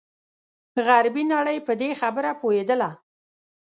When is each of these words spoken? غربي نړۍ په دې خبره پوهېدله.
غربي 0.87 1.23
نړۍ 1.33 1.57
په 1.67 1.73
دې 1.79 1.89
خبره 2.01 2.29
پوهېدله. 2.41 2.89